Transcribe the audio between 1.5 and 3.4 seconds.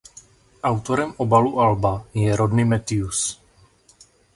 alba je Rodney Matthews.